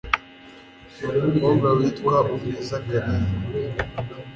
n'umukobwa 1.11 1.67
witwa 1.77 2.15
Umwiza 2.31 2.77
Carine. 2.87 3.33